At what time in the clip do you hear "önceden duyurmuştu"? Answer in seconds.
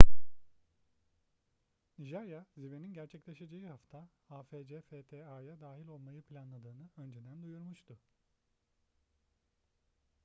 6.97-7.97